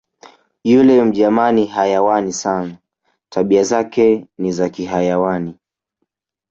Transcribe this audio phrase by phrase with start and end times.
[0.63, 2.77] "Yule mjamaa ni hayawani sana,
[3.31, 5.55] tabia zake ni za kihayawani"